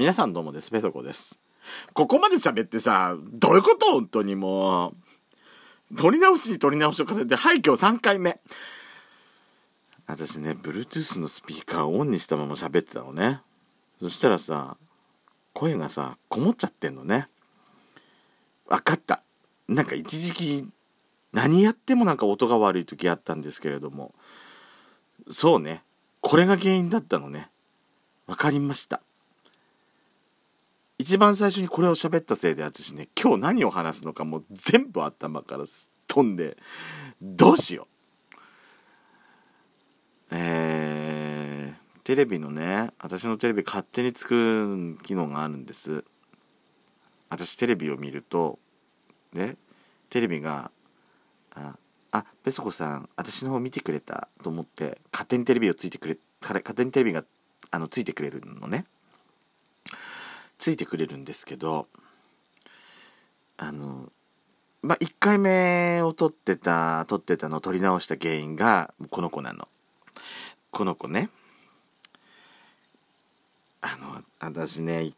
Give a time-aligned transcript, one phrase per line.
[0.00, 0.70] 皆さんどうもです。
[0.70, 1.38] ペソコです。
[1.92, 3.92] ここまで喋ってさどういうこと？
[3.92, 4.94] 本当にも
[5.92, 5.94] う。
[5.94, 8.40] 取り直し取り直しを重ねてはい今日3回目。
[10.06, 13.42] 私ね Bluetooth のスピーカーをオンにしたまま喋ってたのね。
[13.98, 14.78] そしたらさ
[15.52, 17.28] 声がさこもっちゃってんのね。
[18.70, 19.22] 分かった。
[19.68, 20.66] なんか一時期
[21.34, 24.14] 何やってもなんか音が悪い時あったんですけれども。
[25.28, 25.82] そうね。
[26.22, 27.50] これが原因だったのね。
[28.26, 29.02] 分かりました。
[31.00, 36.58] 一番最初にこれを喋ったせいで私ね今日何を話すのかもう全部頭からすっ飛んで
[37.22, 37.86] どうしよう。
[40.32, 46.04] えー、テレビのね私のテレビ勝手につく機能があるんです。
[47.30, 48.58] 私テレビを見ると
[49.32, 49.56] ね
[50.10, 50.70] テレビが
[51.54, 51.76] あ
[52.12, 57.24] あペソコさん私の方見てくれたと思って勝手にテレビをついてくれ勝手にテレビが
[57.70, 58.84] あのついてくれるのね。
[60.60, 61.88] ついてくれるんですけど
[63.56, 64.12] あの
[64.82, 69.68] まあ1回目を撮ってた撮ってたのを撮り直した原因がこの子なの。
[70.70, 71.30] この子ね。
[73.80, 75.12] あの私ね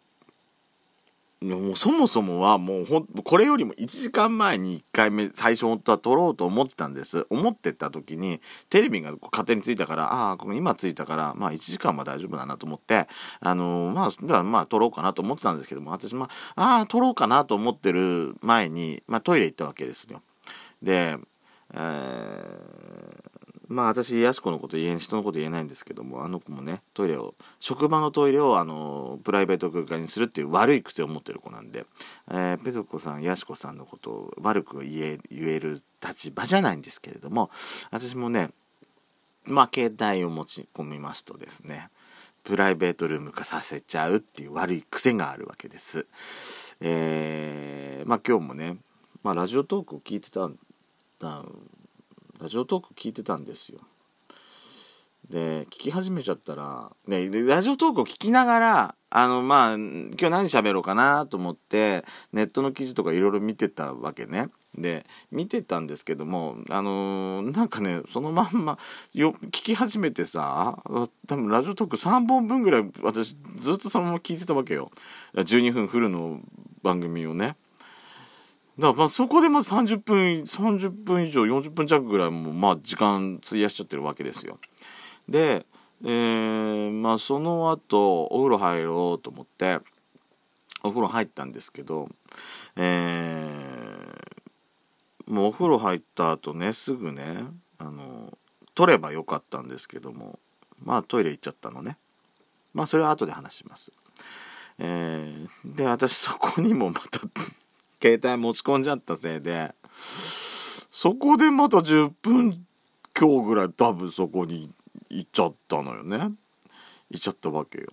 [1.43, 7.27] もうそもそもはもうほんこれよりも1時間前に1回目最初本当は撮ろうと思ってたんです。
[7.31, 8.41] 思ってた時に
[8.71, 13.09] テレビが勝手についたからああ今ついたからまあ1時間は大丈夫だなと思って
[13.41, 20.23] あのー、まあじゃあまあ撮ろうかなと思ってたんですけども私まあああ撮ろうかなと思ってる前に、まあ、トイレ行ったわけですよ。
[20.83, 21.17] で、
[21.75, 23.32] えー
[23.73, 31.87] まあ私やしこのこと言えん人のこと言えないんですけどもあの子もねトイレを職場のトイレをあのプライベート空間にするっていう悪い癖を持ってる子なんで、
[32.31, 37.51] えー、ペソコさんやしこさんのことを悪く言え言える立場じゃないんですけれども
[37.91, 38.51] 私もね
[39.45, 41.89] まあ携帯を持ち込みますとですね
[42.45, 46.07] プライベートルーム化させちゃうっていう悪い癖があるわけです。
[46.81, 48.79] えー、まあ今日もね、
[49.23, 50.59] まあ、ラジオトークを聞いてたん
[51.21, 51.45] だ
[52.43, 53.79] ラジオトーク聞いてたんですよ。
[55.31, 64.49] で聞き始めちゃったらねラジオトークを聞きながらあのまあ今日何喋ろうかなと思ってネットの記事とかいろいろ見てたわけね。
[64.75, 68.79] で見てたんですけどもあのー、なんかねそのまんま
[69.13, 70.83] よ聞き始めてさ
[71.29, 74.91] 多分ラジオトーク3本分ぐらい私ずっとそのまま聞いてたわけよ。
[75.35, 76.41] 12分フルの
[76.83, 77.55] 番組をね。
[78.79, 84.59] だからまあそこでまず30分30分以上40分弱ぐらいもまあ時間費やしちゃってるわけですよ。
[85.29, 85.67] で、
[86.05, 89.79] えー、まあその後お風呂入ろうと思って
[90.83, 92.09] お風呂入ったんですけど、
[92.77, 97.45] えー、もうお風呂入った後ねすぐね
[97.79, 98.37] あの
[98.75, 100.39] 取ればよかったんですけども
[100.83, 101.99] まあトイレ行っちゃったのね
[102.73, 103.93] まあそれは後で話します。
[104.79, 107.21] えー、で私そこにもまた
[108.03, 109.73] 携帯持ち込んじゃったせいで、
[110.91, 112.67] そこでまた10分
[113.17, 114.73] 今日ぐらい多分そこに
[115.09, 116.19] 行っちゃったのよね。
[117.11, 117.87] 行っちゃったわけよ。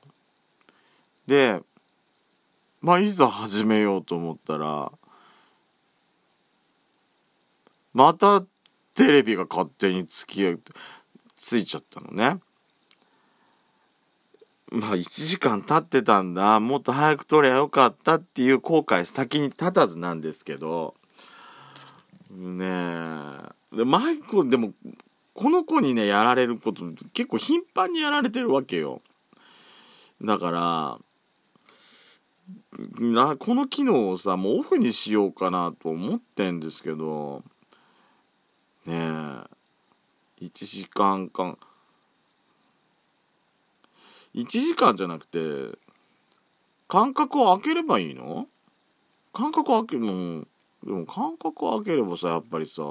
[1.27, 1.61] で、
[2.81, 4.91] まあいざ始めようと思ったら、
[7.93, 8.43] また
[8.95, 10.61] テレビが勝手に付き合う、
[11.35, 12.39] ついちゃったのね。
[14.71, 16.59] まあ1時間経ってたんだ。
[16.59, 20.95] もっと早く撮りゃよかったっていう後悔先に立たずなんですけど。
[22.29, 23.77] ねえ。
[23.77, 24.73] でマイクでも
[25.33, 29.01] この子にねやられること結構頻繁にやられてるわけよ。
[30.21, 30.99] だから
[32.99, 37.43] なこの機能をさもうオフにしようかなと思ってんですけど。
[38.85, 40.45] ねえ。
[40.45, 41.57] 1時間間
[44.35, 45.77] 1時間じゃなくて
[46.87, 48.47] 間隔を空ければいいの？
[49.33, 50.45] 間隔を空けも
[50.83, 52.81] でも間隔を空ければさやっぱりさ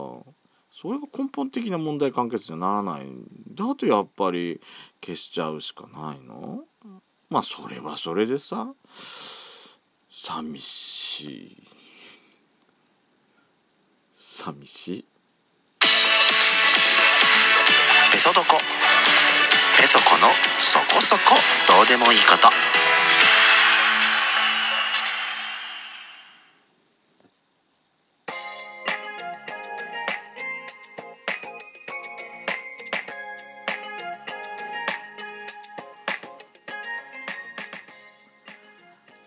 [0.71, 3.07] それが根本的な問題解決にはならない。
[3.55, 4.61] だとやっぱり
[5.05, 6.65] 消しちゃうしかないの？
[7.31, 8.73] まあそれはそれでさ
[10.11, 11.63] 寂しい。
[14.15, 15.05] 寂しい。
[18.13, 18.57] ペソドコ
[19.79, 20.27] ペソコの
[20.61, 21.37] そこそこ
[21.69, 22.49] どうでもいいこと。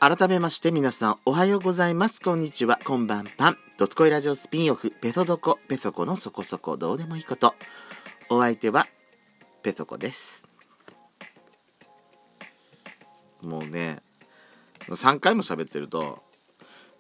[0.02, 2.20] 改めまして皆さんおはようございます。
[2.22, 2.78] こんにちは。
[2.84, 4.92] こんばんぱんドツコイラジオスピンオフ。
[5.00, 6.76] ペソドコペソコのそこそこ。
[6.76, 7.56] どうでもいいこと。
[8.30, 8.86] お相手は
[9.62, 10.48] ペソコです。
[13.42, 14.00] もうね
[14.88, 16.22] 3回も喋ってると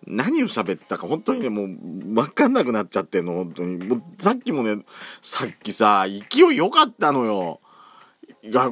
[0.08, 1.68] 何を喋ったか本当にねもう
[2.13, 3.88] 分かんなくなっちゃってんの本当に。
[3.88, 4.84] もうさっきもね
[5.22, 7.60] さっきさ勢い良かったのよ。
[8.44, 8.72] いや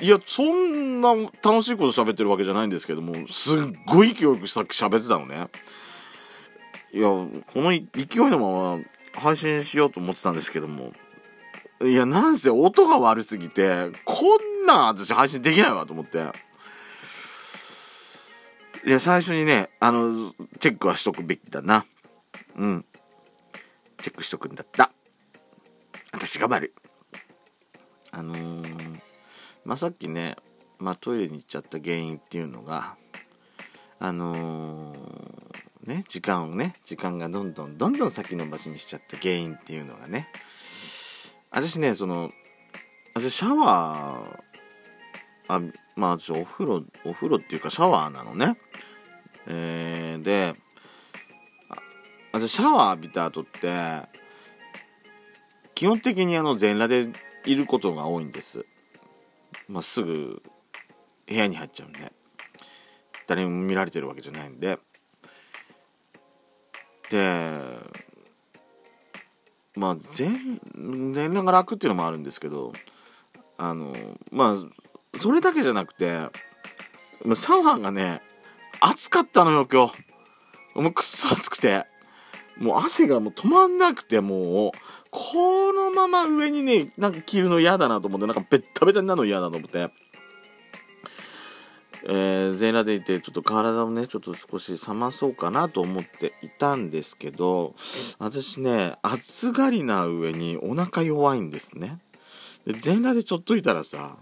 [0.00, 5.48] いやそんな楽しいこと喋ってるわけじゃないんですけどもすっごい勢いよくさっき喋ってたのね。
[6.92, 7.86] いやこの勢い
[8.30, 8.82] のまま
[9.14, 10.92] 配信しようと思ってたんですけども
[11.84, 14.14] いやなんせ音が悪すぎてこ
[14.64, 16.24] んなん私配信できないわと思って。
[18.86, 21.84] いや最初にねあのチェックはしとくべきだな。
[22.56, 22.84] うん。
[23.98, 24.92] チェックしとくんだった。
[26.12, 26.72] 私が悪い。
[28.12, 29.00] あのー、
[29.64, 30.36] まあさっきね、
[30.78, 32.96] まあ、トイレに行っちゃった原因っていうのが
[33.98, 40.28] あのー、ね時間をね時間がどんどんどんどん先延ばしにしちゃった原因っていうのがね
[41.54, 42.32] 私ねその
[43.14, 44.40] 私シャワー
[45.46, 45.60] あ
[45.94, 48.56] まあ私お風呂お風呂っていうかシャワーなのね。
[49.46, 50.54] えー、で
[52.32, 54.02] 私シャワー浴びた後って
[55.74, 57.08] 基本的にあの全裸で
[57.44, 58.66] いることが多いんです。
[59.68, 60.42] まあ、すぐ
[61.26, 62.12] 部屋に入っちゃうんで。
[63.26, 64.78] 誰も見られてるわけじゃないんで。
[67.10, 67.78] で
[69.76, 70.60] まあ全
[71.12, 72.72] 全裸が楽っていうのもあるんですけど
[73.58, 73.92] あの
[74.30, 76.10] まあそれだけじゃなくて
[77.24, 78.22] シャワーがね
[78.80, 80.04] 暑かったのよ今日。
[80.74, 81.86] もうくっそ暑くて。
[82.56, 84.72] もう汗がもう止まんなくてもう
[85.10, 89.90] このまま上にねなんか着るの嫌だなと思ってなんかベッタベタになるの嫌だと思って。
[92.06, 97.74] えー、全裸でいてちょっと体をねちょっと少し冷まそうかなと思っていたんですけど
[98.18, 101.98] 私ね暑がりな上にお腹弱いんですね。
[102.66, 104.18] で全裸でちょっといたらさ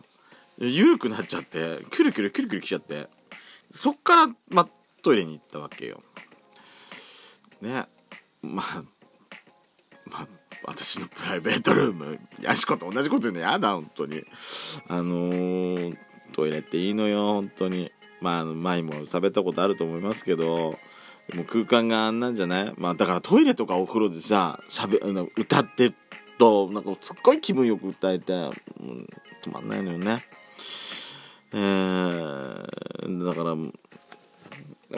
[0.58, 3.08] 緩くなっちゃってキュルキュルキュルキュル来ちゃって
[3.70, 4.68] そっから、ま、
[5.02, 6.02] トイレに行ったわけよ。
[7.60, 7.86] ね
[8.42, 8.84] まあ
[10.06, 10.28] まあ
[10.64, 14.22] 私のプライベートルームやしこと同じこと言うのやだ本当に。
[14.88, 15.96] あのー、
[16.32, 17.92] トイレっていいのよ本当に。
[18.20, 20.76] まあ前も喋ったことあると思いますけど
[21.28, 22.74] でも空間があんなんじゃない？
[22.76, 25.92] まあだからトイレとかお風呂でさしゃべ歌って
[26.38, 28.50] となんかすっごい気分よく歌えて、うん、
[29.44, 30.24] 止まんないのよね。
[31.52, 33.56] えー、だから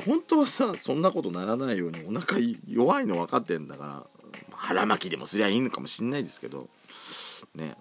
[0.03, 2.39] 本当はさそんなことならないようにお腹
[2.69, 4.07] 弱いの分かってんだから
[4.53, 6.69] 腹巻きでもすりゃいいのかもしんないですけど
[7.55, 7.77] ね。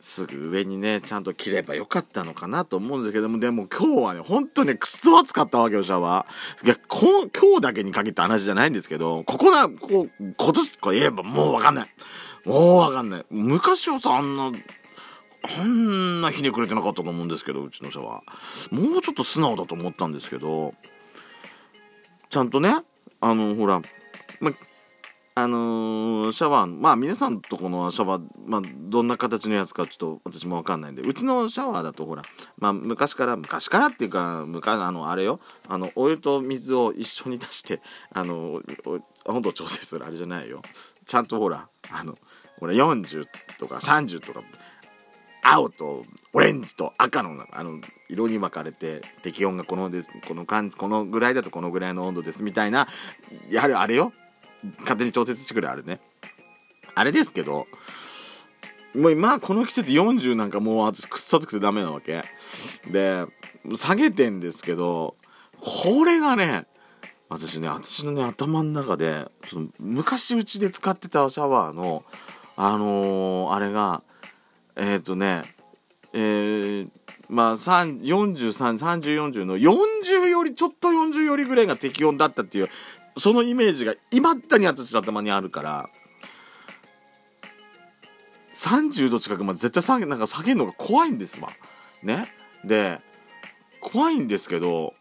[0.00, 6.66] すぐ上にねちゃんと切ればよかったのかなと思うんですけどもでも今日はね本当ねくそ暑かったわけよシャワー。
[6.66, 11.88] いやこ今日だけに限った話じゃないんですけどここなこ今年これ言えばもう分かんない。
[12.46, 13.26] もう分かんない。
[13.30, 14.52] 昔はさあんな
[15.44, 18.22] こんなひねくれてなかったと思うんですけどうちの社は
[18.70, 20.72] もうちょっと素直だと思ったんですけど
[22.30, 22.74] ちゃんとね
[23.20, 23.80] あのほら、
[24.40, 24.50] ま
[25.36, 32.22] あのー、シャワーまあ皆さんとこのシャワー、まあ、どんな形のやつかちょっと私も分かんないんでうちのシャワーだとほら、
[32.56, 37.80] まあ、昔から昔からっていうか昔あのあれよあのお湯と水を一緒に出して
[38.12, 38.60] あの
[39.26, 40.62] 温度調整するあれじゃないよ。
[41.04, 42.16] ちゃんとほらあの
[42.60, 43.26] これ40
[43.58, 44.42] とか30とか
[45.42, 46.02] 青と
[46.32, 52.86] オレンジと赤のあの色に分かれて適温がこのですこの感このぐらいだとこのぐらいの温度ですみたいな
[53.50, 54.12] やはりあれよ。
[54.80, 56.00] 勝手に調節してくれあれね。
[56.94, 57.66] あれですけど
[58.94, 62.22] もう今この季節40なんかもう私くっそ暑くてダメなわけ。
[62.90, 63.24] で
[63.74, 65.16] 下げてんですけど
[65.60, 66.66] これがね
[67.28, 72.04] 私ね私のね頭の中でその昔うちで使ってたシャワーの
[72.56, 74.02] あのー、あれが
[74.76, 75.42] えっ、ー、とね
[76.16, 76.88] えー、
[77.28, 82.68] まあ433040の40よりちょっと40よりぐらいが適温だったっていう
[83.16, 85.88] そのイメージがいまったに私の頭にあるから
[88.54, 91.50] 30度近くまで絶対下げなんか下げるのが怖いんですわ。
[92.02, 92.26] ね。
[92.64, 93.00] で
[93.80, 94.94] 怖いんですけど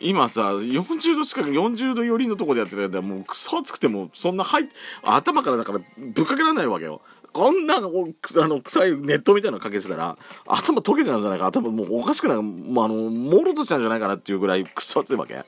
[0.00, 4.68] 今さ40度近く40度寄りのとこでやってる間もうクソ暑くてもそんな入
[5.02, 7.00] 頭からだからぶっかけられないわけよ。
[7.32, 11.46] こんなあの臭い熱湯みたいなのかけてたら頭溶けちゃうんじゃないか。
[11.46, 15.44] 頭もうおかしくないもうあのもろとしちゃうんじゃないかなっていうぐらいクソ熱いわけ。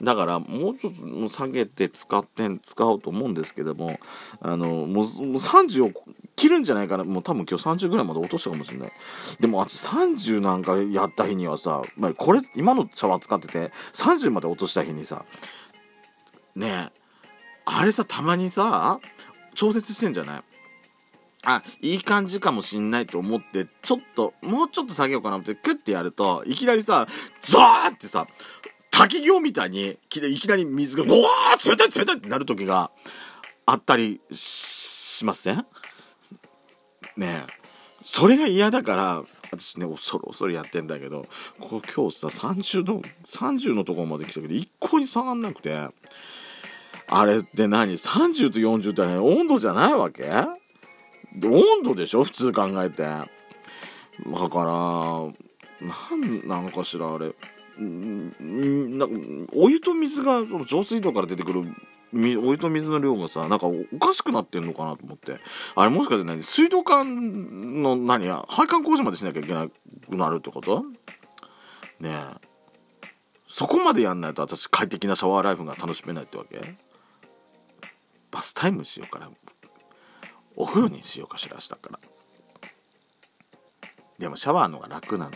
[0.00, 3.98] だからもうちょっと下げて使って使おうと思うんですけども
[4.40, 5.92] あのもうもう30を
[6.36, 7.04] 切るんじゃないかな。
[7.04, 8.90] もう多分今日30ぐらいまで落としたかもしれない。
[9.40, 15.24] でもあっち30なんかやった日にはさ、まあ、これ今のシャワー使ってて30まで落とした日にさ
[16.56, 17.00] ねえ
[17.66, 19.00] あれさたまにさ
[19.54, 20.42] 調節してんじゃない？
[21.46, 27.06] あいい感じかもしんないと思ってちょっともうちょっと下げようかなってクッてやるといきなりさ
[27.42, 28.26] ザーってさ
[28.90, 32.90] 滝行みたいにいきなり水がうわー冷たい冷たいってなる時が
[33.66, 35.66] あったりしません？
[37.16, 37.52] ねえ
[38.02, 39.22] それが嫌だから
[39.58, 41.24] 私ね恐る恐るやってんだけど
[41.60, 45.88] こ今日さ30度30のところまで来たけど一向に下がんなくて。
[47.06, 50.24] あれって何 ?30 と40って、ね、温度じゃないわけ？
[50.24, 52.24] 温度でしょ？
[52.24, 53.02] 普通考えて。
[53.02, 53.28] だか
[54.24, 57.34] ら何なのかしらあれ。
[57.78, 59.06] んな
[59.52, 61.62] お湯と水がその浄水道から出てくる
[62.14, 65.38] お湯と水の量がさなんかおかしくなってんのかなと思って。
[65.74, 66.42] あれもしかして何？
[66.42, 68.26] 水道管の何？
[68.26, 70.84] や配管工事までしなきゃいけなくなるってこと？
[72.00, 72.36] ねえ。
[73.48, 76.60] そこまでやんないと私快適なシャワーライフが楽しめないってわけ？
[78.30, 79.30] バスタイムしようかな。
[80.56, 81.98] お風呂にしようかしらしたから。
[84.18, 85.32] でもシャワーのが楽なの。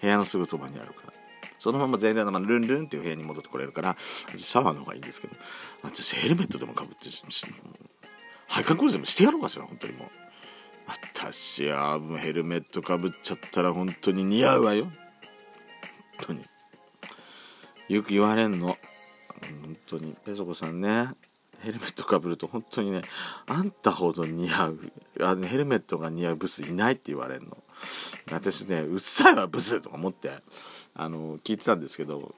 [0.00, 1.12] 部屋のすぐそばにあるから。
[1.64, 3.96] そのまま全体のままルンルンっていう部屋に戻ってこれるから
[4.36, 5.34] シャワーの方がいいんですけど
[5.82, 7.08] 私ヘルメットでもかぶって
[8.46, 10.08] 配管工事でもしてやろうかしら本当にもう。
[10.86, 14.84] 私はヘルメットかぶっちゃったら本当に似合うわよ。
[14.84, 14.92] 本
[16.26, 16.42] 当に。
[17.88, 18.66] よく言われんの。
[18.66, 18.76] 本
[19.86, 20.14] 当に。
[20.26, 21.08] ペソコさんね。
[21.62, 23.00] ヘルメットかぶると本当にね
[23.46, 24.92] あんたほど似合う
[25.22, 27.56] あヘルメットが似合うブスいないって言われるの。
[28.30, 30.30] 私ねうっさいわブスとか思って
[30.94, 32.34] あの聞いてたんですけど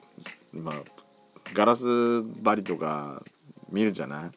[0.53, 0.73] 今
[1.53, 1.85] ガラス
[2.21, 3.23] 張りとか
[3.69, 4.31] 見るじゃない？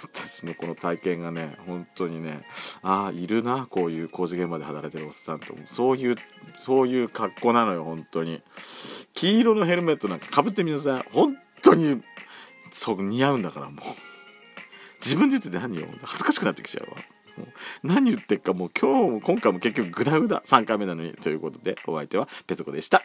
[0.00, 2.42] 私のこの体験がね本当にね
[2.82, 6.14] ああいるなこういう工事現場で働いてるおっさんとそういう
[6.56, 8.42] そういう格好なのよ本当に。
[9.14, 11.08] 黄色のヘルメットなんかかぶってみなさい。
[11.12, 12.00] 本当に
[12.70, 13.84] そう似合うんだからもう。
[15.00, 16.96] 自分で言って何よ恥ずかしくなってきちゃうわ。
[17.82, 23.02] 何言ってっかもう今日も今回も結局グダグダ3回目なのにということでお相手はペトコでした。